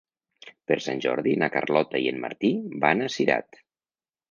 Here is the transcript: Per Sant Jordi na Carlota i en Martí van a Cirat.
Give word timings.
Per 0.71 0.77
Sant 0.85 1.03
Jordi 1.07 1.35
na 1.43 1.51
Carlota 1.57 2.03
i 2.07 2.09
en 2.15 2.19
Martí 2.25 2.51
van 2.87 3.07
a 3.07 3.13
Cirat. 3.19 3.63